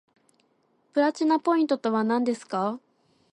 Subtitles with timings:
[0.93, 2.79] プラチナポイントとはなんですか